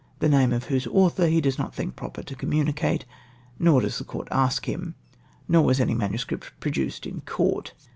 the 0.17 0.27
name 0.27 0.51
of 0.51 0.63
whose 0.63 0.87
author 0.87 1.27
he 1.27 1.39
does 1.39 1.59
not 1.59 1.75
think 1.75 1.95
proper 1.95 2.23
to 2.23 2.35
com 2.35 2.49
municate, 2.49 3.03
nor 3.59 3.81
does 3.81 3.99
the 3.99 4.03
coiu 4.03 4.23
t 4.25 4.31
ask 4.31 4.65
him! 4.65 4.95
nor 5.47 5.63
was 5.63 5.79
any 5.79 5.93
INISS. 5.93 6.25
produced 6.59 7.05
in 7.05 7.21
Court. 7.21 7.75